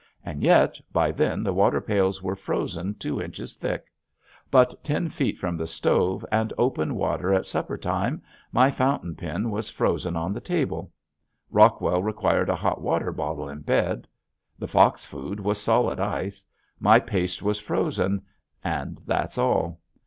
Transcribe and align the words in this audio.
And 0.25 0.41
yet 0.41 0.79
by 0.91 1.11
then 1.11 1.43
the 1.43 1.53
water 1.53 1.79
pails 1.79 2.23
were 2.23 2.35
frozen 2.35 2.95
two 2.95 3.21
inches 3.21 3.53
thick 3.53 3.85
but 4.49 4.83
ten 4.83 5.09
feet 5.09 5.37
from 5.37 5.57
the 5.57 5.67
stove 5.67 6.25
and 6.31 6.51
open 6.57 6.95
water 6.95 7.31
at 7.35 7.45
supper 7.45 7.77
time, 7.77 8.19
my 8.51 8.71
fountain 8.71 9.13
pen 9.13 9.51
was 9.51 9.69
frozen 9.69 10.15
on 10.15 10.33
the 10.33 10.41
table, 10.41 10.91
Rockwell 11.51 12.01
required 12.01 12.49
a 12.49 12.55
hot 12.55 12.81
water 12.81 13.11
bottle 13.11 13.47
in 13.47 13.59
bed, 13.59 14.07
the 14.57 14.67
fox 14.67 15.05
food 15.05 15.39
was 15.39 15.61
solid 15.61 15.99
ice, 15.99 16.43
my 16.79 16.99
paste 16.99 17.43
was 17.43 17.59
frozen, 17.59 18.23
and 18.63 18.99
that's 19.05 19.37
all. 19.37 19.81